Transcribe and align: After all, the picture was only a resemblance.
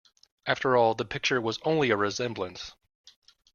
After 0.47 0.75
all, 0.75 0.95
the 0.95 1.05
picture 1.05 1.39
was 1.39 1.59
only 1.63 1.91
a 1.91 1.95
resemblance. 1.95 2.71